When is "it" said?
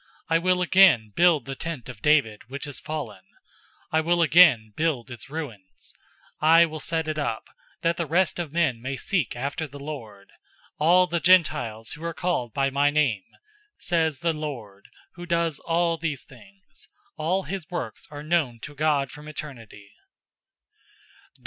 7.07-7.19